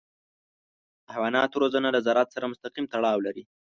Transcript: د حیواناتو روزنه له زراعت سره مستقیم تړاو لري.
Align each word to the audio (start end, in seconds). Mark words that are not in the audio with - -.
د 1.05 1.07
حیواناتو 1.15 1.61
روزنه 1.63 1.89
له 1.95 1.99
زراعت 2.05 2.29
سره 2.35 2.49
مستقیم 2.51 2.85
تړاو 2.93 3.23
لري. 3.25 3.43